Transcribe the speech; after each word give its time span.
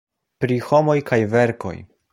Pri 0.45 0.57
Homoj 0.69 0.97
kaj 1.11 1.21
Verkoj. 1.37 1.77